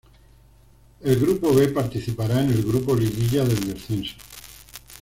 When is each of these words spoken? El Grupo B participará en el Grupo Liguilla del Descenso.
El 1.01 1.19
Grupo 1.19 1.53
B 1.53 1.67
participará 1.67 2.41
en 2.41 2.49
el 2.49 2.63
Grupo 2.63 2.95
Liguilla 2.95 3.43
del 3.45 3.67
Descenso. 3.71 4.15